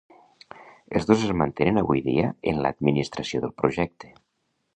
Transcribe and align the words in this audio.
Els 0.99 1.05
dos 1.09 1.25
es 1.27 1.33
mantenen 1.41 1.77
avui 1.83 2.01
dia 2.07 2.33
en 2.53 2.63
l'administració 2.65 3.45
del 3.45 3.55
projecte. 3.65 4.13